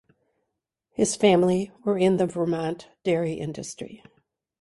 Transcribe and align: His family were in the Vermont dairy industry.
His 0.93 1.15
family 1.15 1.71
were 1.83 1.95
in 1.95 2.17
the 2.17 2.25
Vermont 2.25 2.89
dairy 3.03 3.33
industry. 3.33 4.03